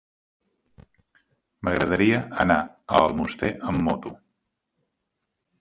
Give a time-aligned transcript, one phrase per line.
[1.67, 4.15] M'agradaria anar a Almoster amb moto.